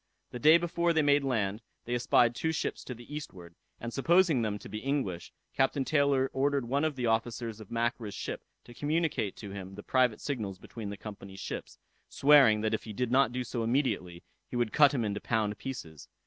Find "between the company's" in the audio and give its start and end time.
10.57-11.39